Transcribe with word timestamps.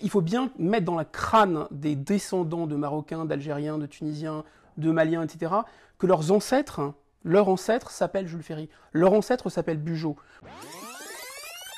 Il 0.00 0.10
faut 0.10 0.20
bien 0.20 0.50
mettre 0.58 0.84
dans 0.84 0.96
la 0.96 1.04
crâne 1.04 1.66
des 1.70 1.94
descendants 1.94 2.66
de 2.66 2.74
Marocains, 2.74 3.24
d'Algériens, 3.24 3.78
de 3.78 3.86
Tunisiens, 3.86 4.44
de 4.76 4.90
Maliens, 4.90 5.22
etc., 5.22 5.52
que 5.98 6.06
leurs 6.06 6.32
ancêtres, 6.32 6.94
leur 7.22 7.48
ancêtre 7.48 7.90
s'appelle 7.90 8.26
Jules 8.26 8.42
Ferry, 8.42 8.68
leur 8.92 9.12
ancêtre 9.12 9.50
s'appelle 9.50 9.78
Bugeaud. 9.78 10.16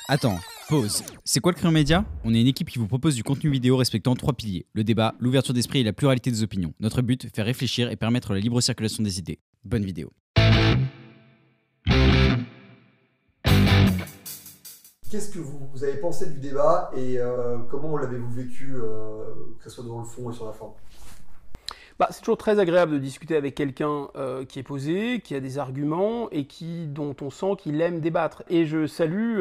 Attends, 0.09 0.39
pause. 0.67 1.03
C'est 1.23 1.41
quoi 1.41 1.51
le 1.51 1.57
Crayon 1.57 1.71
Média? 1.71 2.05
On 2.23 2.33
est 2.33 2.41
une 2.41 2.47
équipe 2.47 2.69
qui 2.69 2.79
vous 2.79 2.87
propose 2.87 3.13
du 3.13 3.23
contenu 3.23 3.51
vidéo 3.51 3.77
respectant 3.77 4.15
trois 4.15 4.33
piliers 4.33 4.65
le 4.73 4.83
débat, 4.83 5.13
l'ouverture 5.19 5.53
d'esprit 5.53 5.79
et 5.79 5.83
la 5.83 5.93
pluralité 5.93 6.31
des 6.31 6.41
opinions. 6.41 6.73
Notre 6.79 7.03
but, 7.03 7.33
faire 7.35 7.45
réfléchir 7.45 7.91
et 7.91 7.97
permettre 7.97 8.33
la 8.33 8.39
libre 8.39 8.61
circulation 8.61 9.03
des 9.03 9.19
idées. 9.19 9.39
Bonne 9.63 9.85
vidéo. 9.85 10.11
Qu'est-ce 15.09 15.33
que 15.33 15.39
vous, 15.39 15.83
avez 15.85 15.95
pensé 15.95 16.25
du 16.27 16.39
débat 16.39 16.91
et 16.93 17.17
euh, 17.17 17.57
comment 17.69 17.95
l'avez-vous 17.97 18.29
vécu, 18.29 18.75
euh, 18.75 19.23
que 19.57 19.69
ce 19.69 19.69
soit 19.69 19.85
dans 19.85 19.99
le 19.99 20.05
fond 20.05 20.29
et 20.29 20.33
sur 20.33 20.45
la 20.45 20.51
forme? 20.51 20.73
Bah, 21.97 22.07
c'est 22.11 22.19
toujours 22.19 22.37
très 22.37 22.59
agréable 22.59 22.91
de 22.91 22.97
discuter 22.97 23.37
avec 23.37 23.55
quelqu'un 23.55 24.09
euh, 24.17 24.43
qui 24.43 24.59
est 24.59 24.63
posé, 24.63 25.21
qui 25.21 25.33
a 25.33 25.39
des 25.39 25.59
arguments 25.59 26.29
et 26.31 26.45
qui, 26.45 26.87
dont 26.87 27.15
on 27.21 27.29
sent 27.29 27.55
qu'il 27.57 27.79
aime 27.79 28.01
débattre. 28.01 28.43
Et 28.49 28.65
je 28.65 28.85
salue, 28.85 29.39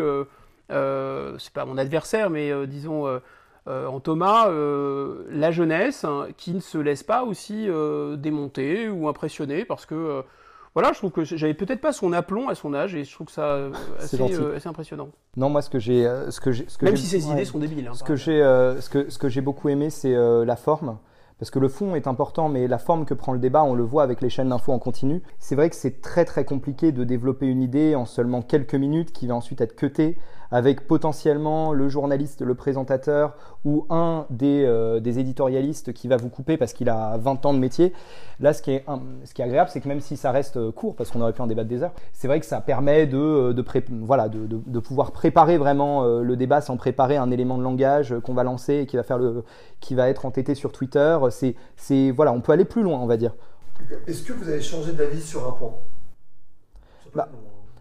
c'est 0.68 1.52
pas 1.52 1.64
mon 1.64 1.78
adversaire, 1.78 2.30
mais 2.30 2.66
disons 2.68 3.20
en 3.66 4.00
Thomas, 4.00 4.48
la 4.48 5.50
jeunesse 5.50 6.04
hein, 6.04 6.28
qui 6.36 6.54
ne 6.54 6.60
se 6.60 6.78
laisse 6.78 7.02
pas 7.02 7.24
aussi 7.24 7.68
démonter 8.16 8.88
ou 8.88 9.08
impressionner 9.08 9.64
parce 9.64 9.84
que 9.84 10.22
voilà, 10.76 10.92
je 10.92 10.98
trouve 10.98 11.10
que 11.10 11.24
j'avais 11.24 11.54
peut-être 11.54 11.80
pas 11.80 11.94
son 11.94 12.12
aplomb 12.12 12.50
à 12.50 12.54
son 12.54 12.74
âge 12.74 12.94
et 12.94 13.04
je 13.04 13.10
trouve 13.10 13.28
que 13.28 13.32
ça 13.32 13.70
assez, 13.98 14.20
assez, 14.54 14.68
impressionnant. 14.68 15.08
Non, 15.34 15.48
moi 15.48 15.62
ce 15.62 15.70
que 15.70 15.78
j'ai, 15.78 16.04
ce 16.28 16.38
que 16.38 16.52
j'ai, 16.52 16.66
même 16.82 16.98
si 16.98 17.06
ses 17.06 17.26
idées 17.30 17.46
sont 17.46 17.58
débiles. 17.58 17.88
Hein, 17.88 17.94
ce, 17.94 18.04
que 18.04 18.14
j'ai, 18.14 18.40
ce 18.42 18.90
que 18.90 19.08
ce 19.08 19.16
que 19.16 19.30
j'ai 19.30 19.40
beaucoup 19.40 19.70
aimé, 19.70 19.88
c'est 19.88 20.14
la 20.14 20.56
forme. 20.56 20.98
Parce 21.38 21.50
que 21.50 21.58
le 21.58 21.68
fond 21.68 21.94
est 21.94 22.06
important, 22.06 22.50
mais 22.50 22.68
la 22.68 22.76
forme 22.76 23.06
que 23.06 23.14
prend 23.14 23.32
le 23.32 23.38
débat, 23.38 23.62
on 23.62 23.74
le 23.74 23.84
voit 23.84 24.02
avec 24.02 24.20
les 24.20 24.28
chaînes 24.28 24.50
d'infos 24.50 24.72
en 24.72 24.78
continu. 24.78 25.22
C'est 25.38 25.54
vrai 25.54 25.70
que 25.70 25.76
c'est 25.76 26.02
très 26.02 26.26
très 26.26 26.44
compliqué 26.44 26.92
de 26.92 27.04
développer 27.04 27.46
une 27.46 27.62
idée 27.62 27.94
en 27.94 28.04
seulement 28.04 28.42
quelques 28.42 28.74
minutes 28.74 29.12
qui 29.12 29.26
va 29.26 29.34
ensuite 29.34 29.62
être 29.62 29.76
cutée 29.76 30.18
avec 30.50 30.86
potentiellement 30.86 31.72
le 31.72 31.88
journaliste, 31.88 32.42
le 32.42 32.54
présentateur 32.54 33.34
ou 33.64 33.86
un 33.90 34.26
des, 34.30 34.64
euh, 34.64 35.00
des 35.00 35.18
éditorialistes 35.18 35.92
qui 35.92 36.08
va 36.08 36.16
vous 36.16 36.28
couper 36.28 36.56
parce 36.56 36.72
qu'il 36.72 36.88
a 36.88 37.16
20 37.18 37.46
ans 37.46 37.54
de 37.54 37.58
métier. 37.58 37.92
Là, 38.40 38.52
ce 38.52 38.62
qui 38.62 38.72
est, 38.72 38.84
ce 39.24 39.34
qui 39.34 39.42
est 39.42 39.44
agréable, 39.44 39.70
c'est 39.72 39.80
que 39.80 39.88
même 39.88 40.00
si 40.00 40.16
ça 40.16 40.30
reste 40.30 40.70
court, 40.70 40.94
parce 40.94 41.10
qu'on 41.10 41.20
aurait 41.20 41.32
pu 41.32 41.40
en 41.40 41.46
débattre 41.46 41.68
des 41.68 41.82
heures, 41.82 41.92
c'est 42.12 42.28
vrai 42.28 42.40
que 42.40 42.46
ça 42.46 42.60
permet 42.60 43.06
de, 43.06 43.52
de, 43.52 43.64
voilà, 44.02 44.28
de, 44.28 44.46
de, 44.46 44.60
de 44.64 44.78
pouvoir 44.78 45.12
préparer 45.12 45.58
vraiment 45.58 46.04
euh, 46.04 46.22
le 46.22 46.36
débat 46.36 46.60
sans 46.60 46.76
préparer 46.76 47.16
un 47.16 47.30
élément 47.30 47.58
de 47.58 47.62
langage 47.62 48.14
qu'on 48.22 48.34
va 48.34 48.44
lancer 48.44 48.74
et 48.74 48.86
qui 48.86 48.96
va, 48.96 49.02
faire 49.02 49.18
le, 49.18 49.44
qui 49.80 49.94
va 49.94 50.08
être 50.08 50.26
entêté 50.26 50.54
sur 50.54 50.72
Twitter. 50.72 51.18
C'est, 51.76 52.10
voilà, 52.10 52.32
on 52.32 52.40
peut 52.40 52.52
aller 52.52 52.64
plus 52.64 52.82
loin, 52.82 52.98
on 52.98 53.06
va 53.06 53.16
dire. 53.16 53.34
Est-ce 54.06 54.22
que 54.22 54.32
vous 54.32 54.48
avez 54.48 54.62
changé 54.62 54.92
d'avis 54.92 55.20
sur 55.20 55.46
un 55.46 55.52
point? 55.52 55.74
Bah, 57.14 57.28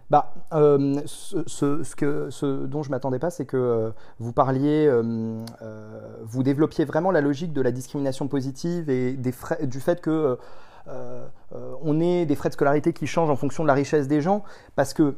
bah, 0.09 0.33
euh, 0.53 1.01
ce, 1.05 2.65
dont 2.65 2.83
je 2.83 2.91
m'attendais 2.91 3.19
pas, 3.19 3.31
c'est 3.31 3.45
que 3.45 3.57
euh, 3.57 3.89
vous 4.19 4.33
parliez, 4.33 4.87
euh, 4.87 5.43
vous 6.23 6.43
développiez 6.43 6.85
vraiment 6.85 7.11
la 7.11 7.21
logique 7.21 7.53
de 7.53 7.61
la 7.61 7.71
discrimination 7.71 8.27
positive 8.27 8.89
et 8.89 9.13
du 9.13 9.79
fait 9.79 10.01
que 10.01 10.37
on 11.81 11.99
ait 11.99 12.25
des 12.25 12.35
frais 12.35 12.49
de 12.49 12.53
scolarité 12.53 12.93
qui 12.93 13.07
changent 13.07 13.31
en 13.31 13.35
fonction 13.35 13.63
de 13.63 13.67
la 13.67 13.73
richesse 13.73 14.07
des 14.07 14.21
gens, 14.21 14.43
parce 14.75 14.93
que 14.93 15.15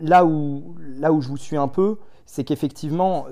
là 0.00 0.24
où 0.24 0.76
là 0.96 1.12
où 1.12 1.20
je 1.20 1.28
vous 1.28 1.36
suis 1.36 1.56
un 1.56 1.68
peu, 1.68 1.98
c'est 2.26 2.42
qu'effectivement, 2.42 3.26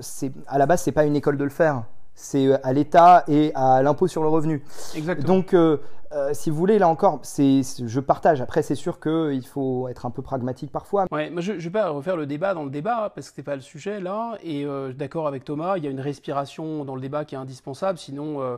à 0.47 0.57
la 0.57 0.65
base, 0.65 0.81
c'est 0.81 0.93
pas 0.93 1.03
une 1.03 1.15
école 1.15 1.37
de 1.37 1.43
le 1.43 1.49
faire 1.49 1.83
c'est 2.17 2.51
à 2.63 2.73
l'État 2.73 3.23
et 3.27 3.51
à 3.53 3.81
l'impôt 3.83 4.07
sur 4.07 4.23
le 4.23 4.27
revenu. 4.27 4.63
Exactement. 4.95 5.27
Donc, 5.27 5.53
euh, 5.53 5.77
euh, 6.13 6.31
si 6.33 6.49
vous 6.49 6.57
voulez, 6.57 6.79
là 6.79 6.89
encore, 6.89 7.19
c'est, 7.21 7.61
je 7.63 7.99
partage. 7.99 8.41
Après, 8.41 8.63
c'est 8.63 8.75
sûr 8.75 8.99
qu'il 8.99 9.45
faut 9.45 9.87
être 9.87 10.05
un 10.05 10.09
peu 10.09 10.23
pragmatique 10.23 10.71
parfois. 10.71 11.05
Ouais, 11.11 11.29
moi 11.29 11.41
je 11.41 11.53
ne 11.53 11.59
vais 11.59 11.69
pas 11.69 11.89
refaire 11.89 12.17
le 12.17 12.25
débat 12.25 12.55
dans 12.55 12.63
le 12.63 12.71
débat 12.71 13.11
parce 13.13 13.29
que 13.29 13.35
c'est 13.35 13.43
pas 13.43 13.55
le 13.55 13.61
sujet 13.61 13.99
là. 13.99 14.37
Et 14.41 14.65
euh, 14.65 14.93
d'accord 14.93 15.27
avec 15.27 15.43
Thomas, 15.43 15.77
il 15.77 15.83
y 15.83 15.87
a 15.87 15.91
une 15.91 15.99
respiration 15.99 16.83
dans 16.85 16.95
le 16.95 17.01
débat 17.01 17.23
qui 17.23 17.35
est 17.35 17.37
indispensable. 17.37 17.99
Sinon, 17.99 18.41
euh, 18.41 18.57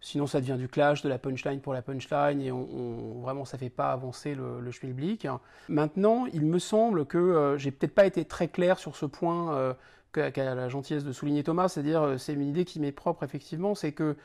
sinon 0.00 0.28
ça 0.28 0.40
devient 0.40 0.56
du 0.56 0.68
clash, 0.68 1.02
de 1.02 1.08
la 1.08 1.18
punchline 1.18 1.60
pour 1.60 1.72
la 1.72 1.82
punchline 1.82 2.40
et 2.40 2.52
on, 2.52 2.68
on 2.72 3.20
vraiment 3.22 3.44
ça 3.44 3.58
fait 3.58 3.70
pas 3.70 3.90
avancer 3.90 4.34
le, 4.36 4.60
le 4.60 4.70
schmilblick. 4.70 5.26
Maintenant, 5.68 6.26
il 6.32 6.46
me 6.46 6.58
semble 6.60 7.06
que 7.06 7.18
euh, 7.18 7.58
j'ai 7.58 7.72
peut-être 7.72 7.94
pas 7.94 8.06
été 8.06 8.24
très 8.24 8.46
clair 8.48 8.78
sur 8.78 8.94
ce 8.94 9.06
point 9.06 9.54
euh, 9.54 9.72
qu'a 10.12 10.30
qu 10.30 10.40
la 10.40 10.68
gentillesse 10.68 11.04
de 11.04 11.12
souligner 11.12 11.42
Thomas, 11.42 11.68
c'est-à-dire 11.68 12.02
euh, 12.02 12.18
c'est 12.18 12.34
une 12.34 12.46
idée 12.46 12.64
qui 12.64 12.80
m'est 12.80 12.92
propre 12.92 13.22
effectivement, 13.22 13.74
c'est 13.74 13.92
que 13.92 14.16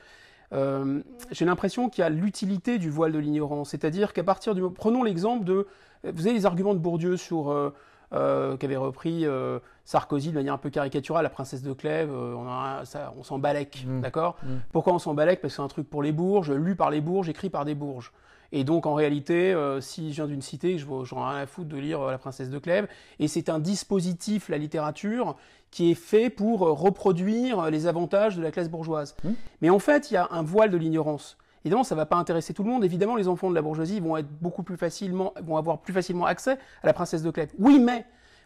euh, 0.53 1.01
j'ai 1.31 1.45
l'impression 1.45 1.89
qu'il 1.89 2.01
y 2.01 2.05
a 2.05 2.09
l'utilité 2.09 2.77
du 2.77 2.89
voile 2.89 3.11
de 3.11 3.19
l'ignorance, 3.19 3.69
c'est-à-dire 3.69 4.13
qu'à 4.13 4.23
partir 4.23 4.55
du 4.55 4.61
prenons 4.69 5.03
l'exemple 5.03 5.43
de 5.45 5.67
vous 6.03 6.27
avez 6.27 6.35
les 6.35 6.45
arguments 6.45 6.73
de 6.73 6.79
Bourdieu 6.79 7.17
sur 7.17 7.51
euh, 7.51 7.73
euh, 8.13 8.55
qu'avait 8.55 8.77
repris 8.77 9.25
euh, 9.25 9.59
Sarkozy 9.83 10.29
de 10.29 10.35
manière 10.35 10.53
un 10.53 10.57
peu 10.57 10.69
caricaturale, 10.69 11.23
la 11.23 11.29
princesse 11.29 11.61
de 11.61 11.73
Clèves, 11.73 12.09
euh, 12.09 12.35
on, 12.35 12.47
a, 12.47 12.85
ça, 12.85 13.13
on 13.17 13.23
s'en 13.23 13.37
balèque, 13.37 13.83
mmh. 13.85 13.99
d'accord? 13.99 14.37
Mmh. 14.43 14.47
Pourquoi 14.71 14.93
on 14.93 14.99
s'en 14.99 15.13
balèque? 15.13 15.41
Parce 15.41 15.53
que 15.53 15.57
c'est 15.57 15.63
un 15.63 15.67
truc 15.67 15.89
pour 15.89 16.01
les 16.01 16.13
bourges, 16.13 16.51
lu 16.51 16.77
par 16.77 16.89
les 16.89 17.01
bourges, 17.01 17.27
écrit 17.27 17.49
par 17.49 17.65
des 17.65 17.75
bourges. 17.75 18.13
Et 18.51 18.63
donc, 18.63 18.85
en 18.85 18.93
réalité, 18.93 19.53
euh, 19.53 19.81
si 19.81 20.11
je 20.11 20.15
viens 20.15 20.27
d'une 20.27 20.41
cité, 20.41 20.77
j'en 20.77 21.03
ai 21.03 21.29
rien 21.29 21.41
à 21.43 21.45
foutre 21.45 21.69
de 21.69 21.77
lire 21.77 22.01
euh, 22.01 22.11
La 22.11 22.17
Princesse 22.17 22.49
de 22.49 22.59
Clèves. 22.59 22.87
Et 23.19 23.27
c'est 23.27 23.49
un 23.49 23.59
dispositif, 23.59 24.49
la 24.49 24.57
littérature, 24.57 25.35
qui 25.71 25.91
est 25.91 25.95
fait 25.95 26.29
pour 26.29 26.65
euh, 26.65 26.71
reproduire 26.71 27.69
les 27.69 27.87
avantages 27.87 28.37
de 28.37 28.41
la 28.41 28.51
classe 28.51 28.69
bourgeoise. 28.69 29.15
Mmh. 29.23 29.29
Mais 29.61 29.69
en 29.69 29.79
fait, 29.79 30.11
il 30.11 30.15
y 30.15 30.17
a 30.17 30.27
un 30.31 30.43
voile 30.43 30.69
de 30.69 30.77
l'ignorance. 30.77 31.37
Évidemment, 31.65 31.83
ça 31.83 31.95
ne 31.95 31.99
va 31.99 32.05
pas 32.05 32.15
intéresser 32.15 32.53
tout 32.53 32.63
le 32.63 32.69
monde. 32.69 32.85
Évidemment, 32.85 33.15
les 33.15 33.27
enfants 33.27 33.49
de 33.49 33.55
la 33.55 33.61
bourgeoisie 33.61 33.99
vont 33.99 34.15
être 34.15 34.29
beaucoup 34.41 34.63
plus 34.63 34.77
facilement, 34.77 35.33
vont 35.41 35.57
avoir 35.57 35.79
plus 35.79 35.93
facilement 35.93 36.25
accès 36.25 36.57
à 36.81 36.87
la 36.87 36.93
princesse 36.93 37.23
de 37.23 37.31
Clèves. 37.31 37.51
Oui, 37.59 37.79
mais, 37.79 38.05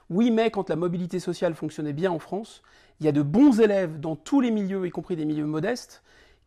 oui, 0.10 0.32
mais 0.32 0.50
quand 0.50 0.70
la 0.70 0.76
mobilité 0.76 1.20
sociale 1.20 1.54
fonctionnait 1.54 1.94
bien 1.94 2.12
en 2.12 2.18
France, 2.18 2.64
il 3.00 3.06
y 3.06 3.10
a 3.10 3.12
de 3.12 3.22
bons 3.22 3.60
élèves 3.60 4.00
dans 4.00 4.16
tous 4.16 4.42
les 4.42 4.50
milieux, 4.50 4.88
y 4.88 4.90
compris 4.90 5.16
des 5.16 5.26
milieux 5.26 5.46
modestes, 5.46 6.02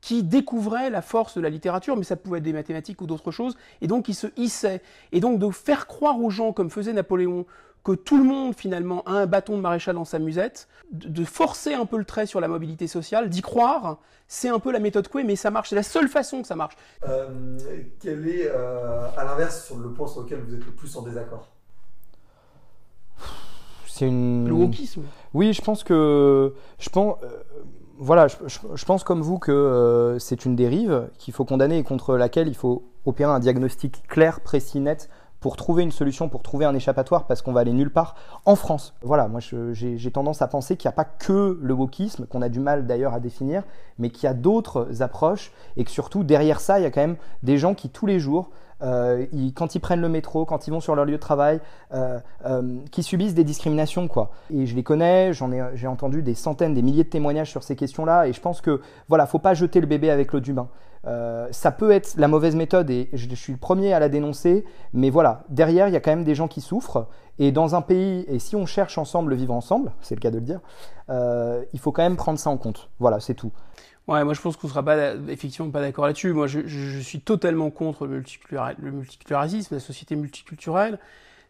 qui 0.04 0.22
découvraient 0.22 0.90
la 0.90 1.00
force 1.00 1.34
de 1.34 1.40
la 1.40 1.48
littérature, 1.48 1.96
mais 1.96 2.04
ça 2.04 2.14
pouvait 2.14 2.36
être 2.36 2.44
des 2.44 2.52
mathématiques 2.52 3.00
ou 3.00 3.06
d'autres 3.06 3.30
choses, 3.30 3.56
et 3.80 3.86
donc 3.86 4.04
qui 4.04 4.12
se 4.12 4.26
hissaient. 4.36 4.82
Et 5.12 5.20
donc 5.20 5.38
de 5.38 5.50
faire 5.50 5.86
croire 5.86 6.20
aux 6.20 6.28
gens, 6.28 6.52
comme 6.52 6.68
faisait 6.68 6.92
Napoléon, 6.92 7.46
que 7.84 7.92
tout 7.92 8.18
le 8.18 8.24
monde 8.24 8.54
finalement 8.54 9.02
a 9.04 9.12
un 9.12 9.26
bâton 9.26 9.56
de 9.56 9.62
maréchal 9.62 9.94
dans 9.94 10.04
sa 10.04 10.18
musette, 10.18 10.68
de 10.92 11.24
forcer 11.24 11.72
un 11.72 11.86
peu 11.86 11.96
le 11.96 12.04
trait 12.04 12.26
sur 12.26 12.38
la 12.42 12.48
mobilité 12.48 12.86
sociale, 12.86 13.30
d'y 13.30 13.40
croire, 13.40 13.96
c'est 14.28 14.50
un 14.50 14.58
peu 14.58 14.72
la 14.72 14.78
méthode 14.78 15.08
Coué, 15.08 15.24
mais 15.24 15.36
ça 15.36 15.50
marche, 15.50 15.70
c'est 15.70 15.74
la 15.74 15.82
seule 15.82 16.08
façon 16.08 16.42
que 16.42 16.48
ça 16.48 16.54
marche. 16.54 16.76
Euh, 17.08 17.56
quel 17.98 18.28
est, 18.28 18.46
euh, 18.46 19.08
à 19.16 19.24
l'inverse, 19.24 19.64
sur 19.64 19.78
le 19.78 19.90
point 19.90 20.06
sur 20.06 20.20
lequel 20.20 20.40
vous 20.40 20.54
êtes 20.54 20.66
le 20.66 20.72
plus 20.72 20.94
en 20.98 21.00
désaccord? 21.00 21.48
C'est 23.86 24.06
une... 24.06 24.48
Le 24.48 24.52
wokisme. 24.52 25.04
Oui, 25.32 25.54
je 25.54 25.62
pense 25.62 25.82
que... 25.82 26.52
Je 26.78 26.90
pense... 26.90 27.16
Euh 27.22 27.42
voilà, 27.98 28.26
je, 28.28 28.84
pense 28.84 29.04
comme 29.04 29.22
vous 29.22 29.38
que 29.38 29.52
euh, 29.52 30.18
c'est 30.18 30.44
une 30.44 30.56
dérive 30.56 31.08
qu'il 31.18 31.32
faut 31.32 31.44
condamner 31.44 31.78
et 31.78 31.84
contre 31.84 32.16
laquelle 32.16 32.48
il 32.48 32.56
faut 32.56 32.84
opérer 33.04 33.30
un 33.30 33.38
diagnostic 33.38 34.06
clair, 34.08 34.40
précis, 34.40 34.80
net 34.80 35.08
pour 35.40 35.56
trouver 35.56 35.82
une 35.82 35.92
solution, 35.92 36.30
pour 36.30 36.42
trouver 36.42 36.64
un 36.64 36.74
échappatoire, 36.74 37.26
parce 37.26 37.42
qu'on 37.42 37.52
va 37.52 37.60
aller 37.60 37.74
nulle 37.74 37.92
part 37.92 38.16
en 38.46 38.56
France. 38.56 38.94
Voilà, 39.02 39.28
moi 39.28 39.40
j'ai 39.40 40.10
tendance 40.10 40.40
à 40.40 40.48
penser 40.48 40.78
qu'il 40.78 40.88
n'y 40.88 40.94
a 40.94 40.96
pas 40.96 41.04
que 41.04 41.58
le 41.60 41.74
wokisme, 41.74 42.26
qu'on 42.26 42.40
a 42.40 42.48
du 42.48 42.60
mal 42.60 42.86
d'ailleurs 42.86 43.12
à 43.12 43.20
définir, 43.20 43.62
mais 43.98 44.08
qu'il 44.08 44.24
y 44.24 44.26
a 44.26 44.32
d'autres 44.32 45.02
approches, 45.02 45.52
et 45.76 45.84
que 45.84 45.90
surtout 45.90 46.24
derrière 46.24 46.60
ça, 46.60 46.80
il 46.80 46.82
y 46.82 46.86
a 46.86 46.90
quand 46.90 47.02
même 47.02 47.16
des 47.42 47.58
gens 47.58 47.74
qui 47.74 47.90
tous 47.90 48.06
les 48.06 48.20
jours 48.20 48.50
euh, 48.82 49.26
ils, 49.32 49.52
quand 49.52 49.74
ils 49.74 49.80
prennent 49.80 50.00
le 50.00 50.08
métro, 50.08 50.44
quand 50.44 50.66
ils 50.66 50.70
vont 50.70 50.80
sur 50.80 50.94
leur 50.94 51.04
lieu 51.04 51.12
de 51.12 51.18
travail, 51.18 51.60
euh, 51.92 52.18
euh, 52.46 52.78
qui 52.90 53.02
subissent 53.02 53.34
des 53.34 53.44
discriminations, 53.44 54.08
quoi. 54.08 54.30
Et 54.50 54.66
je 54.66 54.74
les 54.74 54.82
connais, 54.82 55.32
j'en 55.32 55.52
ai, 55.52 55.62
j'ai 55.74 55.86
entendu 55.86 56.22
des 56.22 56.34
centaines, 56.34 56.74
des 56.74 56.82
milliers 56.82 57.04
de 57.04 57.08
témoignages 57.08 57.50
sur 57.50 57.62
ces 57.62 57.76
questions-là, 57.76 58.26
et 58.26 58.32
je 58.32 58.40
pense 58.40 58.60
que 58.60 58.80
voilà, 59.08 59.26
faut 59.26 59.38
pas 59.38 59.54
jeter 59.54 59.80
le 59.80 59.86
bébé 59.86 60.10
avec 60.10 60.32
l'eau 60.32 60.40
du 60.40 60.52
bain. 60.52 60.68
Euh, 61.06 61.48
ça 61.50 61.70
peut 61.70 61.90
être 61.90 62.14
la 62.16 62.28
mauvaise 62.28 62.56
méthode 62.56 62.88
et 62.88 63.10
je, 63.12 63.28
je, 63.28 63.34
suis 63.34 63.52
le 63.52 63.58
premier 63.58 63.92
à 63.92 63.98
la 63.98 64.08
dénoncer, 64.08 64.64
mais 64.94 65.10
voilà, 65.10 65.44
derrière, 65.50 65.88
il 65.88 65.92
y 65.92 65.96
a 65.96 66.00
quand 66.00 66.10
même 66.10 66.24
des 66.24 66.34
gens 66.34 66.48
qui 66.48 66.60
souffrent. 66.60 67.08
Et 67.38 67.52
dans 67.52 67.74
un 67.74 67.82
pays, 67.82 68.24
et 68.28 68.38
si 68.38 68.54
on 68.54 68.64
cherche 68.64 68.96
ensemble 68.96 69.30
le 69.30 69.36
vivre 69.36 69.52
ensemble, 69.52 69.92
c'est 70.00 70.14
le 70.14 70.20
cas 70.20 70.30
de 70.30 70.36
le 70.36 70.44
dire, 70.44 70.60
euh, 71.10 71.64
il 71.72 71.80
faut 71.80 71.92
quand 71.92 72.02
même 72.02 72.16
prendre 72.16 72.38
ça 72.38 72.48
en 72.48 72.56
compte. 72.56 72.90
Voilà, 73.00 73.20
c'est 73.20 73.34
tout. 73.34 73.50
Ouais, 74.06 74.22
moi 74.22 74.34
je 74.34 74.40
pense 74.40 74.56
qu'on 74.58 74.68
sera 74.68 74.82
pas 74.82 75.14
effectivement 75.28 75.70
pas 75.70 75.80
d'accord 75.80 76.04
là-dessus. 76.06 76.32
Moi, 76.34 76.46
je, 76.46 76.60
je, 76.66 76.78
je, 76.90 77.00
suis 77.00 77.20
totalement 77.20 77.70
contre 77.70 78.06
le, 78.06 78.22
le 78.50 78.90
multiculturalisme, 78.90 79.74
la 79.74 79.80
société 79.80 80.14
multiculturelle. 80.14 80.98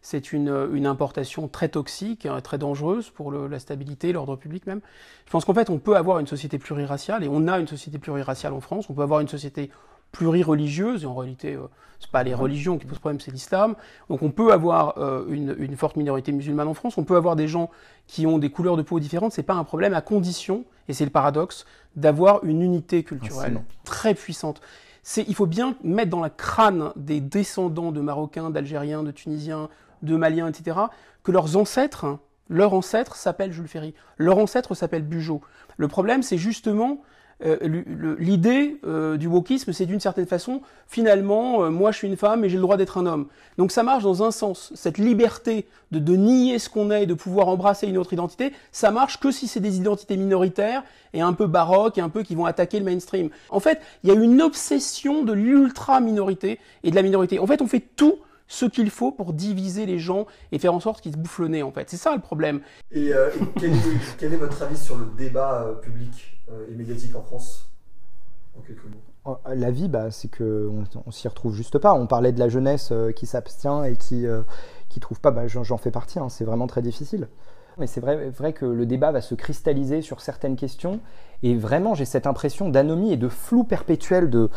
C'est 0.01 0.31
une, 0.31 0.69
une, 0.73 0.85
importation 0.85 1.47
très 1.47 1.67
toxique, 1.67 2.27
très 2.43 2.57
dangereuse 2.59 3.09
pour 3.09 3.31
le, 3.31 3.47
la 3.47 3.59
stabilité, 3.59 4.13
l'ordre 4.13 4.35
public 4.35 4.67
même. 4.67 4.81
Je 5.25 5.31
pense 5.31 5.45
qu'en 5.45 5.53
fait, 5.55 5.69
on 5.71 5.79
peut 5.79 5.97
avoir 5.97 6.19
une 6.19 6.27
société 6.27 6.59
pluriraciale, 6.59 7.23
et 7.23 7.27
on 7.27 7.47
a 7.47 7.59
une 7.59 7.67
société 7.67 7.97
pluriraciale 7.97 8.53
en 8.53 8.61
France. 8.61 8.87
On 8.89 8.93
peut 8.93 9.01
avoir 9.01 9.19
une 9.19 9.27
société 9.27 9.71
plurireligieuse, 10.11 11.03
et 11.03 11.07
en 11.07 11.15
réalité, 11.15 11.55
euh, 11.55 11.67
c'est 11.99 12.11
pas 12.11 12.23
les 12.23 12.35
religions 12.35 12.77
qui 12.77 12.85
posent 12.85 12.99
problème, 12.99 13.19
c'est 13.19 13.31
l'islam. 13.31 13.75
Donc 14.09 14.21
on 14.21 14.29
peut 14.29 14.53
avoir 14.53 14.97
euh, 14.99 15.25
une, 15.27 15.55
une, 15.57 15.75
forte 15.75 15.97
minorité 15.97 16.31
musulmane 16.31 16.67
en 16.67 16.73
France, 16.75 16.97
on 16.97 17.03
peut 17.03 17.15
avoir 17.17 17.35
des 17.35 17.47
gens 17.47 17.69
qui 18.07 18.27
ont 18.27 18.37
des 18.37 18.51
couleurs 18.51 18.77
de 18.77 18.83
peau 18.83 18.99
différentes, 18.99 19.33
c'est 19.33 19.43
pas 19.43 19.55
un 19.55 19.63
problème, 19.63 19.93
à 19.93 20.01
condition, 20.01 20.65
et 20.87 20.93
c'est 20.93 21.05
le 21.05 21.11
paradoxe, 21.11 21.65
d'avoir 21.95 22.43
une 22.43 22.61
unité 22.61 23.03
culturelle 23.03 23.61
très 23.83 24.13
puissante. 24.13 24.61
C'est, 25.03 25.23
il 25.27 25.35
faut 25.35 25.45
bien 25.45 25.75
mettre 25.83 26.09
dans 26.09 26.21
la 26.21 26.29
crâne 26.29 26.91
des 26.95 27.21
descendants 27.21 27.91
de 27.91 28.01
Marocains, 28.01 28.49
d'Algériens, 28.49 29.03
de 29.03 29.11
Tunisiens, 29.11 29.69
de 30.01 30.15
Maliens, 30.15 30.47
etc., 30.47 30.77
que 31.23 31.31
leurs 31.31 31.57
ancêtres, 31.57 32.17
leur 32.49 32.73
ancêtre 32.73 33.15
s'appelle 33.15 33.51
Jules 33.51 33.67
Ferry, 33.67 33.93
leur 34.17 34.37
ancêtre 34.37 34.75
s'appelle 34.75 35.03
Bugeaud. 35.03 35.41
Le 35.77 35.87
problème, 35.87 36.23
c'est 36.23 36.37
justement 36.37 37.01
euh, 37.43 37.57
l'idée 38.17 38.77
euh, 38.85 39.17
du 39.17 39.27
wokisme, 39.27 39.73
c'est 39.73 39.85
d'une 39.85 39.99
certaine 39.99 40.25
façon, 40.25 40.61
finalement, 40.87 41.63
euh, 41.63 41.69
moi 41.69 41.91
je 41.91 41.97
suis 41.97 42.07
une 42.07 42.15
femme 42.15 42.45
et 42.45 42.49
j'ai 42.49 42.55
le 42.55 42.61
droit 42.61 42.77
d'être 42.77 42.97
un 42.97 43.05
homme. 43.05 43.27
Donc 43.57 43.71
ça 43.71 43.83
marche 43.83 44.03
dans 44.03 44.23
un 44.23 44.31
sens. 44.31 44.71
Cette 44.73 44.97
liberté 44.97 45.67
de, 45.91 45.99
de 45.99 46.15
nier 46.15 46.59
ce 46.59 46.69
qu'on 46.69 46.91
est 46.91 47.03
et 47.03 47.05
de 47.05 47.13
pouvoir 47.13 47.49
embrasser 47.49 47.87
une 47.87 47.97
autre 47.97 48.13
identité, 48.13 48.53
ça 48.71 48.89
marche 48.89 49.19
que 49.19 49.31
si 49.31 49.47
c'est 49.47 49.59
des 49.59 49.77
identités 49.77 50.15
minoritaires 50.15 50.83
et 51.13 51.19
un 51.19 51.33
peu 51.33 51.47
baroques 51.47 51.97
et 51.97 52.01
un 52.01 52.09
peu 52.09 52.23
qui 52.23 52.35
vont 52.35 52.45
attaquer 52.45 52.79
le 52.79 52.85
mainstream. 52.85 53.29
En 53.49 53.59
fait, 53.59 53.81
il 54.03 54.09
y 54.09 54.13
a 54.13 54.15
une 54.15 54.41
obsession 54.41 55.23
de 55.23 55.33
l'ultra-minorité 55.33 56.59
et 56.83 56.91
de 56.91 56.95
la 56.95 57.01
minorité. 57.01 57.39
En 57.39 57.47
fait, 57.47 57.61
on 57.61 57.67
fait 57.67 57.83
tout 57.97 58.19
ce 58.47 58.65
qu'il 58.65 58.89
faut 58.89 59.11
pour 59.11 59.33
diviser 59.33 59.85
les 59.85 59.99
gens 59.99 60.25
et 60.51 60.59
faire 60.59 60.73
en 60.73 60.79
sorte 60.79 61.01
qu'ils 61.01 61.13
se 61.13 61.17
bouffent 61.17 61.39
le 61.39 61.47
nez, 61.47 61.63
en 61.63 61.71
fait. 61.71 61.89
C'est 61.89 61.97
ça 61.97 62.13
le 62.15 62.21
problème. 62.21 62.61
Et, 62.91 63.13
euh, 63.13 63.29
et 63.29 63.59
quel, 63.59 63.73
est, 63.73 64.17
quel 64.17 64.33
est 64.33 64.37
votre 64.37 64.61
avis 64.61 64.77
sur 64.77 64.97
le 64.97 65.05
débat 65.17 65.63
euh, 65.63 65.73
public 65.73 66.39
euh, 66.51 66.67
et 66.71 66.75
médiatique 66.75 67.15
en 67.15 67.21
France? 67.21 67.69
En 68.57 68.61
quelques 68.61 68.85
mots. 68.85 69.37
La 69.53 69.71
vie, 69.71 69.89
bah, 69.89 70.11
c'est 70.11 70.27
que 70.27 70.69
on, 70.71 70.83
on 71.07 71.11
s'y 71.11 71.27
retrouve 71.27 71.55
juste 71.55 71.79
pas. 71.79 71.93
On 71.95 72.05
parlait 72.05 72.31
de 72.31 72.39
la 72.39 72.47
jeunesse 72.47 72.89
euh, 72.91 73.11
qui 73.11 73.25
s'abstient 73.25 73.83
et 73.83 73.95
qui 73.97 74.27
euh, 74.27 74.43
qui 74.87 74.99
trouve 74.99 75.19
pas. 75.19 75.31
Bah, 75.31 75.47
j'en 75.47 75.63
j'en 75.63 75.77
fais 75.77 75.89
partie. 75.91 76.19
hein. 76.19 76.29
C'est 76.29 76.45
vraiment 76.45 76.67
très 76.67 76.83
difficile. 76.83 77.27
Mais 77.77 77.87
c'est 77.87 77.99
vrai, 77.99 78.29
vrai 78.29 78.53
que 78.53 78.65
le 78.65 78.85
débat 78.85 79.11
va 79.11 79.19
se 79.21 79.35
cristalliser 79.35 80.01
sur 80.01 80.21
certaines 80.21 80.55
questions. 80.55 81.01
Et 81.47 81.53
vraiment, 81.53 81.93
j'ai 81.93 82.05
cette 82.05 82.25
impression 82.25 82.69
d'anomie 82.69 83.13
et 83.13 83.17
de 83.17 83.29
flou 83.29 83.63
perpétuel, 83.63 84.31
de, 84.31 84.49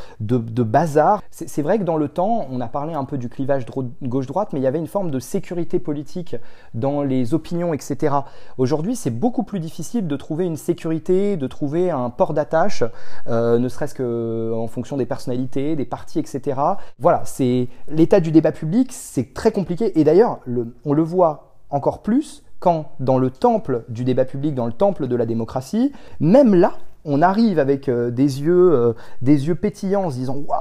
bazar. 0.63 1.23
C'est 1.31 1.61
vrai 1.61 1.79
que 1.79 1.83
dans 1.85 1.99
le 1.99 2.09
temps, 2.09 2.47
on 2.51 2.63
a 2.63 2.67
parlé 2.67 2.95
un 2.95 3.05
peu 3.05 3.19
du 3.19 3.29
clivage 3.29 3.67
dro- 3.67 3.85
gauche-droite, 4.03 4.55
mais 4.55 4.59
il 4.61 4.63
y 4.63 4.67
avait 4.67 4.79
une 4.79 4.87
forme 4.87 5.11
de 5.11 5.19
sécurité 5.19 5.81
politique 5.81 6.35
dans 6.73 7.03
les 7.03 7.35
opinions, 7.35 7.75
etc. 7.75 8.15
Aujourd'hui, 8.57 8.97
c'est 8.97 9.11
beaucoup 9.11 9.43
plus 9.43 9.61
difficile 9.61 10.07
de 10.09 10.17
trouver 10.17 10.47
une 10.47 10.57
sécurité, 10.57 11.37
de 11.37 11.47
trouver 11.47 11.91
un 11.91 12.09
port 12.09 12.33
d'attache, 12.33 12.83
euh, 13.27 13.59
ne 13.59 13.69
serait-ce 13.69 13.95
que 13.95 14.55
en 14.57 14.67
fonction 14.67 14.97
des 14.97 15.05
personnalités, 15.05 15.77
des 15.77 15.85
partis, 15.85 16.19
etc. 16.19 16.59
Voilà, 16.99 17.21
c'est 17.27 17.69
l'état 17.89 18.21
du 18.21 18.31
débat 18.33 18.53
public, 18.53 18.93
c'est 18.95 19.35
très 19.35 19.53
compliqué. 19.53 20.01
Et 20.01 20.05
d'ailleurs, 20.05 20.39
le- 20.47 20.75
on 20.87 20.95
le 20.95 21.03
voit 21.03 21.53
encore 21.69 22.01
plus 22.01 22.43
quand 22.61 22.93
dans 23.01 23.19
le 23.19 23.31
temple 23.31 23.85
du 23.89 24.05
débat 24.05 24.25
public, 24.25 24.55
dans 24.55 24.67
le 24.67 24.73
temple 24.73 25.07
de 25.07 25.17
la 25.17 25.27
démocratie, 25.27 25.93
même 26.21 26.55
là, 26.55 26.75
on 27.05 27.23
arrive 27.23 27.59
avec 27.59 27.89
euh, 27.89 28.11
des 28.11 28.43
yeux, 28.43 28.73
euh, 28.73 28.93
des 29.23 29.47
yeux 29.47 29.55
pétillants, 29.55 30.05
en 30.05 30.11
se 30.11 30.17
disant 30.17 30.37
waouh, 30.37 30.59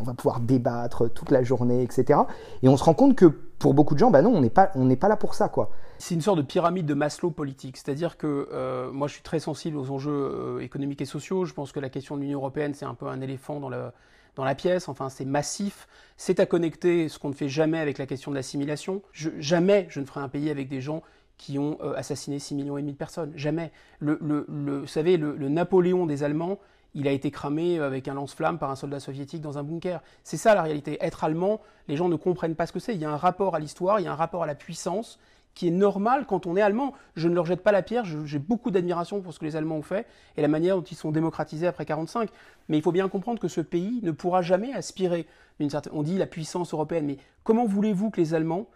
on 0.00 0.02
va 0.02 0.14
pouvoir 0.14 0.40
débattre 0.40 1.12
toute 1.12 1.30
la 1.30 1.42
journée, 1.42 1.82
etc. 1.82 2.20
Et 2.62 2.68
on 2.68 2.76
se 2.76 2.84
rend 2.84 2.94
compte 2.94 3.16
que 3.16 3.26
pour 3.26 3.74
beaucoup 3.74 3.94
de 3.94 3.98
gens, 3.98 4.10
bah 4.10 4.22
non, 4.22 4.34
on 4.34 4.40
n'est 4.40 4.50
pas, 4.50 4.70
pas 5.00 5.08
là 5.08 5.16
pour 5.16 5.34
ça, 5.34 5.48
quoi. 5.48 5.70
C'est 5.98 6.14
une 6.14 6.20
sorte 6.20 6.38
de 6.38 6.42
pyramide 6.42 6.86
de 6.86 6.94
Maslow 6.94 7.30
politique. 7.30 7.76
C'est-à-dire 7.76 8.16
que 8.16 8.48
euh, 8.52 8.90
moi, 8.92 9.08
je 9.08 9.14
suis 9.14 9.22
très 9.22 9.38
sensible 9.38 9.76
aux 9.76 9.90
enjeux 9.90 10.58
économiques 10.60 11.00
et 11.00 11.06
sociaux. 11.06 11.44
Je 11.44 11.54
pense 11.54 11.72
que 11.72 11.80
la 11.80 11.88
question 11.88 12.16
de 12.16 12.22
l'Union 12.22 12.40
européenne, 12.40 12.74
c'est 12.74 12.84
un 12.84 12.94
peu 12.94 13.06
un 13.06 13.20
éléphant 13.20 13.60
dans, 13.60 13.68
le, 13.68 13.90
dans 14.34 14.44
la 14.44 14.54
pièce. 14.54 14.88
Enfin, 14.88 15.08
c'est 15.08 15.24
massif. 15.24 15.86
C'est 16.16 16.40
à 16.40 16.46
connecter, 16.46 17.08
ce 17.08 17.18
qu'on 17.18 17.28
ne 17.28 17.34
fait 17.34 17.48
jamais 17.48 17.78
avec 17.78 17.98
la 17.98 18.06
question 18.06 18.30
de 18.32 18.36
l'assimilation. 18.36 19.02
Jamais 19.12 19.86
je 19.88 20.00
ne 20.00 20.04
ferai 20.04 20.20
un 20.20 20.28
pays 20.28 20.50
avec 20.50 20.68
des 20.68 20.80
gens 20.80 21.02
qui 21.38 21.58
ont 21.58 21.78
euh, 21.82 21.94
assassiné 21.96 22.38
6 22.38 22.54
millions 22.54 22.78
et 22.78 22.82
demi 22.82 22.92
de 22.92 22.98
personnes. 22.98 23.32
Jamais. 23.36 23.72
Vous 24.00 24.86
savez, 24.86 25.16
le, 25.16 25.48
Napoléon 25.48 26.06
des 26.06 26.22
Allemands, 26.22 26.58
il 26.94 27.08
a 27.08 27.10
été 27.10 27.30
cramé 27.30 27.80
avec 27.80 28.06
un 28.06 28.14
lance-flamme 28.14 28.58
par 28.58 28.70
un 28.70 28.76
soldat 28.76 29.00
soviétique 29.00 29.40
dans 29.40 29.58
un 29.58 29.64
bunker. 29.64 30.00
C'est 30.22 30.36
ça 30.36 30.54
la 30.54 30.62
réalité. 30.62 30.96
Être 31.00 31.24
allemand, 31.24 31.60
les 31.88 31.96
gens 31.96 32.08
ne 32.08 32.16
comprennent 32.16 32.54
pas 32.54 32.66
ce 32.66 32.72
que 32.72 32.78
c'est. 32.78 32.94
Il 32.94 33.00
y 33.00 33.04
a 33.04 33.10
un 33.10 33.16
rapport 33.16 33.54
à 33.54 33.58
l'histoire, 33.58 33.98
il 33.98 34.04
y 34.04 34.06
a 34.06 34.12
un 34.12 34.16
rapport 34.16 34.44
à 34.44 34.46
la 34.46 34.54
puissance 34.54 35.18
qui 35.54 35.68
est 35.68 35.72
normal 35.72 36.26
quand 36.26 36.46
on 36.46 36.56
est 36.56 36.60
allemand. 36.60 36.92
Je 37.16 37.28
ne 37.28 37.34
leur 37.34 37.46
jette 37.46 37.62
pas 37.62 37.72
la 37.72 37.82
pierre, 37.82 38.04
j'ai 38.04 38.38
beaucoup 38.38 38.70
d'admiration 38.70 39.20
pour 39.20 39.32
ce 39.32 39.38
que 39.38 39.44
les 39.44 39.56
Allemands 39.56 39.76
ont 39.76 39.82
fait 39.82 40.06
et 40.36 40.42
la 40.42 40.48
manière 40.48 40.76
dont 40.76 40.82
ils 40.82 40.96
sont 40.96 41.12
démocratisés 41.12 41.66
après 41.66 41.86
45. 41.86 42.28
Mais 42.68 42.76
il 42.76 42.82
faut 42.82 42.92
bien 42.92 43.08
comprendre 43.08 43.40
que 43.40 43.48
ce 43.48 43.60
pays 43.60 44.00
ne 44.02 44.10
pourra 44.10 44.42
jamais 44.42 44.72
aspirer 44.72 45.26
d'une 45.60 45.70
certaine. 45.70 45.92
On 45.94 46.02
dit 46.02 46.18
la 46.18 46.26
puissance 46.26 46.74
européenne, 46.74 47.06
mais 47.06 47.18
comment 47.44 47.66
voulez-vous 47.66 48.10
que 48.10 48.20
les 48.20 48.34
Allemands, 48.34 48.66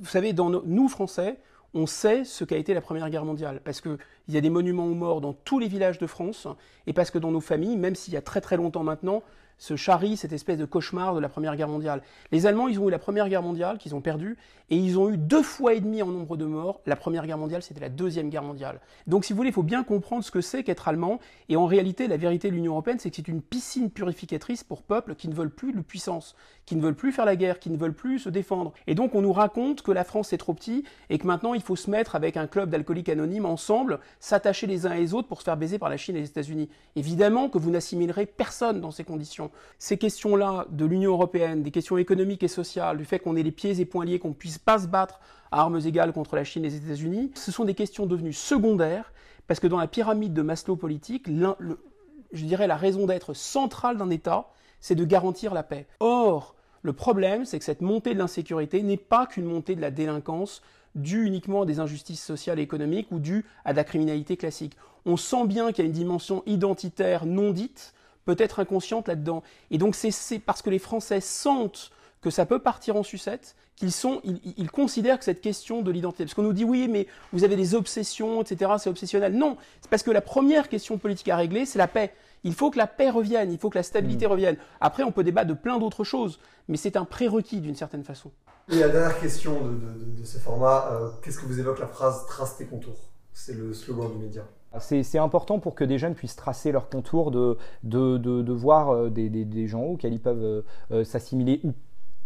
vous 0.00 0.06
savez, 0.08 0.32
dans 0.32 0.50
nous 0.50 0.88
Français, 0.88 1.38
on 1.74 1.86
sait 1.86 2.24
ce 2.24 2.44
qu'a 2.44 2.56
été 2.56 2.74
la 2.74 2.80
Première 2.80 3.08
Guerre 3.10 3.24
mondiale, 3.24 3.60
parce 3.64 3.80
qu'il 3.80 3.98
y 4.28 4.36
a 4.36 4.40
des 4.40 4.50
monuments 4.50 4.86
aux 4.86 4.94
morts 4.94 5.20
dans 5.20 5.32
tous 5.32 5.58
les 5.58 5.68
villages 5.68 5.98
de 5.98 6.06
France, 6.06 6.48
et 6.86 6.92
parce 6.92 7.10
que 7.10 7.18
dans 7.18 7.30
nos 7.30 7.40
familles, 7.40 7.76
même 7.76 7.94
s'il 7.94 8.14
y 8.14 8.16
a 8.16 8.22
très 8.22 8.40
très 8.40 8.56
longtemps 8.56 8.82
maintenant, 8.82 9.22
se 9.60 9.76
charrie 9.76 10.16
cette 10.16 10.32
espèce 10.32 10.58
de 10.58 10.64
cauchemar 10.64 11.14
de 11.14 11.20
la 11.20 11.28
Première 11.28 11.54
Guerre 11.54 11.68
mondiale. 11.68 12.02
Les 12.32 12.46
Allemands, 12.46 12.66
ils 12.66 12.80
ont 12.80 12.88
eu 12.88 12.90
la 12.90 12.98
Première 12.98 13.28
Guerre 13.28 13.42
mondiale, 13.42 13.76
qu'ils 13.76 13.94
ont 13.94 14.00
perdue, 14.00 14.38
et 14.70 14.76
ils 14.76 14.98
ont 14.98 15.10
eu 15.10 15.18
deux 15.18 15.42
fois 15.42 15.74
et 15.74 15.80
demi 15.80 16.02
en 16.02 16.06
nombre 16.06 16.38
de 16.38 16.46
morts. 16.46 16.80
La 16.86 16.96
Première 16.96 17.26
Guerre 17.26 17.36
mondiale, 17.36 17.62
c'était 17.62 17.80
la 17.80 17.90
Deuxième 17.90 18.30
Guerre 18.30 18.42
mondiale. 18.42 18.80
Donc, 19.06 19.24
si 19.24 19.32
vous 19.32 19.36
voulez, 19.36 19.50
il 19.50 19.52
faut 19.52 19.62
bien 19.62 19.84
comprendre 19.84 20.24
ce 20.24 20.30
que 20.30 20.40
c'est 20.40 20.64
qu'être 20.64 20.88
allemand, 20.88 21.20
et 21.50 21.56
en 21.56 21.66
réalité, 21.66 22.08
la 22.08 22.16
vérité 22.16 22.48
de 22.48 22.54
l'Union 22.54 22.72
européenne, 22.72 22.98
c'est 22.98 23.10
que 23.10 23.16
c'est 23.16 23.28
une 23.28 23.42
piscine 23.42 23.90
purificatrice 23.90 24.64
pour 24.64 24.82
peuples 24.82 25.14
qui 25.14 25.28
ne 25.28 25.34
veulent 25.34 25.54
plus 25.54 25.72
de 25.72 25.80
puissance, 25.82 26.34
qui 26.64 26.74
ne 26.74 26.80
veulent 26.80 26.94
plus 26.94 27.12
faire 27.12 27.26
la 27.26 27.36
guerre, 27.36 27.58
qui 27.58 27.68
ne 27.68 27.76
veulent 27.76 27.94
plus 27.94 28.18
se 28.18 28.30
défendre. 28.30 28.72
Et 28.86 28.94
donc, 28.94 29.14
on 29.14 29.20
nous 29.20 29.32
raconte 29.32 29.82
que 29.82 29.92
la 29.92 30.04
France 30.04 30.32
est 30.32 30.38
trop 30.38 30.54
petit, 30.54 30.84
et 31.10 31.18
que 31.18 31.26
maintenant, 31.26 31.52
il 31.52 31.60
faut 31.60 31.76
se 31.76 31.90
mettre 31.90 32.16
avec 32.16 32.38
un 32.38 32.46
club 32.46 32.70
d'alcooliques 32.70 33.10
anonymes 33.10 33.44
ensemble, 33.44 34.00
s'attacher 34.20 34.66
les 34.66 34.86
uns 34.86 34.94
et 34.94 35.00
les 35.00 35.12
autres 35.12 35.28
pour 35.28 35.40
se 35.40 35.44
faire 35.44 35.58
baiser 35.58 35.78
par 35.78 35.90
la 35.90 35.98
Chine 35.98 36.16
et 36.16 36.20
les 36.20 36.28
États-Unis. 36.28 36.70
Évidemment 36.96 37.50
que 37.50 37.58
vous 37.58 37.70
n'assimilerez 37.70 38.24
personne 38.24 38.80
dans 38.80 38.90
ces 38.90 39.04
conditions. 39.04 39.49
Ces 39.78 39.96
questions-là 39.96 40.66
de 40.70 40.84
l'Union 40.84 41.12
européenne, 41.12 41.62
des 41.62 41.70
questions 41.70 41.98
économiques 41.98 42.42
et 42.42 42.48
sociales, 42.48 42.96
du 42.98 43.04
fait 43.04 43.18
qu'on 43.18 43.36
ait 43.36 43.42
les 43.42 43.50
pieds 43.50 43.80
et 43.80 43.84
poings 43.84 44.04
liés, 44.04 44.18
qu'on 44.18 44.28
ne 44.28 44.34
puisse 44.34 44.58
pas 44.58 44.78
se 44.78 44.86
battre 44.86 45.20
à 45.50 45.60
armes 45.60 45.80
égales 45.84 46.12
contre 46.12 46.36
la 46.36 46.44
Chine 46.44 46.64
et 46.64 46.70
les 46.70 46.76
États-Unis, 46.76 47.32
ce 47.34 47.52
sont 47.52 47.64
des 47.64 47.74
questions 47.74 48.06
devenues 48.06 48.32
secondaires, 48.32 49.12
parce 49.46 49.60
que 49.60 49.66
dans 49.66 49.78
la 49.78 49.88
pyramide 49.88 50.32
de 50.32 50.42
Maslow 50.42 50.76
politique, 50.76 51.28
je 51.28 52.44
dirais 52.44 52.66
la 52.66 52.76
raison 52.76 53.06
d'être 53.06 53.34
centrale 53.34 53.96
d'un 53.96 54.10
État, 54.10 54.48
c'est 54.80 54.94
de 54.94 55.04
garantir 55.04 55.52
la 55.54 55.62
paix. 55.62 55.86
Or, 55.98 56.54
le 56.82 56.92
problème, 56.92 57.44
c'est 57.44 57.58
que 57.58 57.64
cette 57.64 57.82
montée 57.82 58.14
de 58.14 58.18
l'insécurité 58.18 58.82
n'est 58.82 58.96
pas 58.96 59.26
qu'une 59.26 59.44
montée 59.44 59.74
de 59.74 59.80
la 59.80 59.90
délinquance 59.90 60.62
due 60.94 61.26
uniquement 61.26 61.62
à 61.62 61.66
des 61.66 61.78
injustices 61.78 62.22
sociales 62.22 62.58
et 62.58 62.62
économiques 62.62 63.08
ou 63.10 63.18
due 63.18 63.44
à 63.64 63.72
de 63.72 63.76
la 63.76 63.84
criminalité 63.84 64.36
classique. 64.36 64.76
On 65.06 65.16
sent 65.16 65.46
bien 65.46 65.72
qu'il 65.72 65.84
y 65.84 65.86
a 65.86 65.90
une 65.90 65.92
dimension 65.92 66.42
identitaire 66.46 67.26
non 67.26 67.50
dite, 67.50 67.94
peut-être 68.34 68.60
inconsciente 68.60 69.08
là-dedans. 69.08 69.42
Et 69.70 69.78
donc 69.78 69.94
c'est- 69.94 70.38
parce 70.38 70.62
que 70.62 70.70
les 70.70 70.78
Français 70.78 71.20
sentent 71.20 71.90
que 72.22 72.30
ça 72.30 72.46
peut 72.46 72.58
partir 72.60 72.96
en 72.96 73.02
sucette 73.02 73.56
qu'ils 73.76 73.92
sont, 73.92 74.20
ils, 74.24 74.70
considèrent 74.70 75.18
que 75.18 75.24
cette 75.24 75.40
question 75.40 75.80
de 75.80 75.90
l'identité, 75.90 76.24
parce 76.24 76.34
qu'on 76.34 76.42
nous 76.42 76.52
dit 76.52 76.64
oui, 76.64 76.86
mais 76.86 77.06
vous 77.32 77.44
avez 77.44 77.56
des 77.56 77.74
obsessions, 77.74 78.42
etc., 78.42 78.72
c'est 78.78 78.90
obsessionnel. 78.90 79.32
Non, 79.32 79.56
c'est 79.80 79.88
parce 79.88 80.02
que 80.02 80.10
la 80.10 80.20
première 80.20 80.68
question 80.68 80.98
politique 80.98 81.28
à 81.30 81.36
régler, 81.36 81.64
c'est 81.64 81.78
la 81.78 81.88
paix. 81.88 82.12
Il 82.44 82.52
faut 82.54 82.70
que 82.70 82.76
la 82.78 82.86
paix 82.86 83.08
revienne, 83.08 83.50
il 83.50 83.58
faut 83.58 83.70
que 83.70 83.78
la 83.78 83.82
stabilité 83.82 84.26
revienne. 84.26 84.56
Après, 84.82 85.02
on 85.02 85.12
peut 85.12 85.24
débattre 85.24 85.48
de 85.48 85.54
plein 85.54 85.78
d'autres 85.78 86.04
choses, 86.04 86.38
mais 86.68 86.76
c'est 86.76 86.96
un 86.98 87.06
prérequis 87.06 87.60
d'une 87.60 87.74
certaine 87.74 88.04
façon. 88.04 88.30
Et 88.70 88.78
la 88.80 88.88
dernière 88.90 89.18
question 89.18 89.58
de, 89.64 89.70
de- 89.70 90.04
de- 90.04 90.20
de 90.20 90.24
ce 90.26 90.36
format, 90.38 90.88
euh, 90.92 91.08
qu'est-ce 91.22 91.38
que 91.38 91.46
vous 91.46 91.58
évoque 91.58 91.80
la 91.80 91.86
phrase 91.86 92.26
trace 92.26 92.58
tes 92.58 92.66
contours 92.66 93.00
C'est 93.32 93.54
le 93.54 93.72
slogan 93.72 94.12
du 94.12 94.18
média. 94.18 94.42
C'est 94.78 95.18
important 95.18 95.58
pour 95.58 95.74
que 95.74 95.82
des 95.82 95.98
jeunes 95.98 96.14
puissent 96.14 96.36
tracer 96.36 96.70
leur 96.70 96.88
contour, 96.88 97.32
de, 97.32 98.52
voir 98.52 98.94
euh, 98.94 99.10
des, 99.10 99.66
gens 99.66 99.82
auxquels 99.82 100.12
ils 100.12 100.20
peuvent 100.20 100.44
euh, 100.44 100.62
euh, 100.92 101.04
s'assimiler 101.04 101.60
ou 101.64 101.72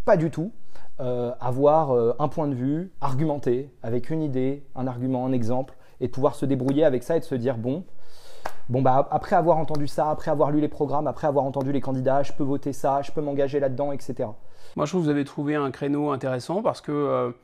pas 0.04 0.18
du 0.18 0.30
tout, 0.30 0.52
avoir 0.98 1.92
un 2.20 2.28
point 2.28 2.46
de 2.46 2.54
vue, 2.54 2.92
argumenter 3.00 3.70
avec 3.82 4.10
une 4.10 4.22
idée, 4.22 4.64
un 4.76 4.86
argument, 4.86 5.24
un 5.24 5.32
exemple, 5.32 5.74
et 6.00 6.08
de 6.08 6.12
pouvoir 6.12 6.34
se 6.34 6.44
débrouiller 6.44 6.84
avec 6.84 7.02
ça 7.02 7.16
et 7.16 7.20
de 7.20 7.24
se 7.24 7.34
dire 7.34 7.56
bon, 7.56 7.84
bon 8.68 8.82
bah 8.82 9.08
après 9.10 9.34
avoir 9.34 9.56
entendu 9.56 9.88
ça, 9.88 10.10
après 10.10 10.30
avoir 10.30 10.50
lu 10.50 10.60
les 10.60 10.68
programmes, 10.68 11.06
après 11.06 11.26
avoir 11.26 11.46
entendu 11.46 11.72
les 11.72 11.80
candidats, 11.80 12.22
je 12.22 12.34
peux 12.34 12.44
voter 12.44 12.74
ça, 12.74 13.00
je 13.00 13.10
peux 13.12 13.22
m'engager 13.22 13.60
là-dedans, 13.60 13.92
etc. 13.92 14.28
Moi, 14.76 14.84
je 14.84 14.90
trouve 14.92 15.00
que 15.00 15.06
vous 15.06 15.10
avez 15.10 15.24
trouvé 15.24 15.54
un 15.54 15.70
créneau 15.70 16.10
intéressant 16.10 16.62
parce 16.62 16.82
que 16.82 17.34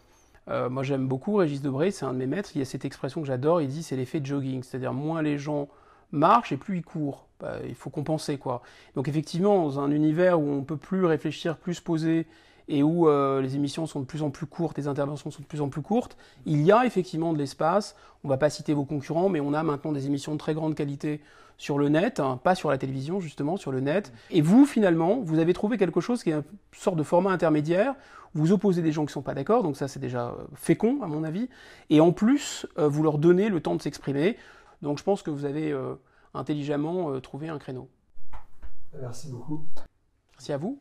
euh, 0.50 0.68
moi, 0.68 0.82
j'aime 0.82 1.06
beaucoup 1.06 1.36
Régis 1.36 1.62
Debray, 1.62 1.92
c'est 1.92 2.04
un 2.04 2.12
de 2.12 2.18
mes 2.18 2.26
maîtres. 2.26 2.50
Il 2.54 2.58
y 2.58 2.62
a 2.62 2.64
cette 2.64 2.84
expression 2.84 3.20
que 3.20 3.26
j'adore, 3.26 3.62
il 3.62 3.68
dit 3.68 3.82
c'est 3.82 3.96
l'effet 3.96 4.20
jogging, 4.22 4.62
c'est-à-dire 4.62 4.92
moins 4.92 5.22
les 5.22 5.38
gens 5.38 5.68
marchent 6.12 6.52
et 6.52 6.56
plus 6.56 6.78
ils 6.78 6.84
courent. 6.84 7.26
Bah, 7.38 7.56
il 7.66 7.74
faut 7.74 7.90
compenser, 7.90 8.36
quoi. 8.36 8.62
Donc, 8.96 9.08
effectivement, 9.08 9.62
dans 9.62 9.80
un 9.80 9.90
univers 9.90 10.40
où 10.40 10.50
on 10.50 10.62
peut 10.62 10.76
plus 10.76 11.04
réfléchir, 11.04 11.56
plus 11.56 11.74
se 11.74 11.82
poser 11.82 12.26
et 12.68 12.82
où 12.82 13.08
euh, 13.08 13.40
les 13.40 13.56
émissions 13.56 13.86
sont 13.86 14.00
de 14.00 14.04
plus 14.04 14.22
en 14.22 14.30
plus 14.30 14.46
courtes, 14.46 14.78
les 14.78 14.88
interventions 14.88 15.30
sont 15.30 15.42
de 15.42 15.46
plus 15.46 15.60
en 15.60 15.68
plus 15.68 15.82
courtes, 15.82 16.16
il 16.46 16.62
y 16.62 16.72
a 16.72 16.86
effectivement 16.86 17.32
de 17.32 17.38
l'espace. 17.38 17.96
On 18.24 18.28
ne 18.28 18.32
va 18.32 18.38
pas 18.38 18.50
citer 18.50 18.74
vos 18.74 18.84
concurrents, 18.84 19.28
mais 19.28 19.40
on 19.40 19.54
a 19.54 19.62
maintenant 19.62 19.92
des 19.92 20.06
émissions 20.06 20.32
de 20.32 20.38
très 20.38 20.54
grande 20.54 20.74
qualité 20.74 21.20
sur 21.60 21.78
le 21.78 21.90
net, 21.90 22.20
hein, 22.20 22.40
pas 22.42 22.54
sur 22.54 22.70
la 22.70 22.78
télévision 22.78 23.20
justement, 23.20 23.58
sur 23.58 23.70
le 23.70 23.80
net. 23.80 24.14
Et 24.30 24.40
vous, 24.40 24.64
finalement, 24.64 25.20
vous 25.20 25.38
avez 25.38 25.52
trouvé 25.52 25.76
quelque 25.76 26.00
chose 26.00 26.22
qui 26.22 26.30
est 26.30 26.34
une 26.34 26.42
sorte 26.72 26.96
de 26.96 27.02
format 27.02 27.32
intermédiaire. 27.32 27.94
Vous 28.32 28.52
opposez 28.52 28.80
des 28.80 28.92
gens 28.92 29.02
qui 29.02 29.10
ne 29.10 29.12
sont 29.12 29.22
pas 29.22 29.34
d'accord, 29.34 29.62
donc 29.62 29.76
ça 29.76 29.86
c'est 29.86 30.00
déjà 30.00 30.28
euh, 30.28 30.46
fécond 30.54 31.02
à 31.02 31.06
mon 31.06 31.22
avis. 31.22 31.50
Et 31.90 32.00
en 32.00 32.12
plus, 32.12 32.66
euh, 32.78 32.88
vous 32.88 33.02
leur 33.02 33.18
donnez 33.18 33.50
le 33.50 33.60
temps 33.60 33.74
de 33.74 33.82
s'exprimer. 33.82 34.38
Donc 34.80 34.98
je 34.98 35.04
pense 35.04 35.22
que 35.22 35.30
vous 35.30 35.44
avez 35.44 35.70
euh, 35.70 35.96
intelligemment 36.32 37.20
trouvé 37.20 37.50
un 37.50 37.58
créneau. 37.58 37.90
Merci 38.98 39.30
beaucoup. 39.30 39.66
Merci 40.32 40.52
à 40.54 40.56
vous. 40.56 40.80